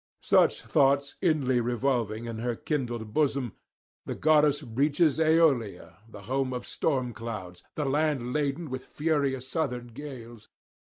Such 0.23 0.61
thoughts 0.63 1.13
inly 1.21 1.61
revolving 1.61 2.25
in 2.25 2.39
her 2.39 2.55
kindled 2.55 3.13
bosom, 3.13 3.53
the 4.07 4.15
goddess 4.15 4.63
reaches 4.63 5.19
Aeolia, 5.19 5.99
the 6.09 6.23
home 6.23 6.53
of 6.53 6.65
storm 6.65 7.13
clouds, 7.13 7.61
the 7.75 7.85
land 7.85 8.33
laden 8.33 8.71
with 8.71 8.83
furious 8.83 9.47
southern 9.47 9.89
gales. 9.89 10.49